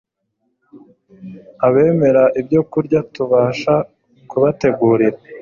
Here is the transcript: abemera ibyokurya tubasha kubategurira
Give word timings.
abemera 1.65 2.23
ibyokurya 2.39 2.99
tubasha 3.13 3.73
kubategurira 4.29 5.17